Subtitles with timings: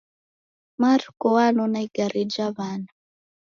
[0.81, 2.89] Marko wanona igare ja w'ana